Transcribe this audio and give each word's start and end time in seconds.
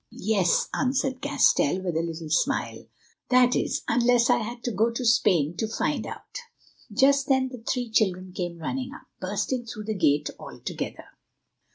"Yes," 0.09 0.67
answered 0.73 1.21
Castell, 1.21 1.79
with 1.83 1.95
a 1.95 2.01
little 2.01 2.31
smile—"that 2.31 3.55
is, 3.55 3.83
unless 3.87 4.31
I 4.31 4.39
had 4.39 4.63
to 4.63 4.71
go 4.71 4.89
to 4.89 5.05
Spain 5.05 5.55
to 5.57 5.67
find 5.67 6.07
out." 6.07 6.39
Just 6.91 7.27
then 7.27 7.49
the 7.49 7.59
three 7.71 7.91
children 7.91 8.33
came 8.35 8.57
running 8.57 8.91
up, 8.95 9.05
bursting 9.19 9.67
through 9.67 9.83
the 9.83 9.93
gate 9.93 10.31
all 10.39 10.59
together. 10.65 11.05